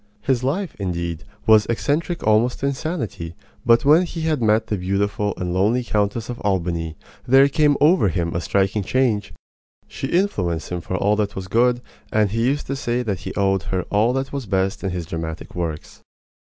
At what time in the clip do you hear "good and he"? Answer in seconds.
11.47-12.43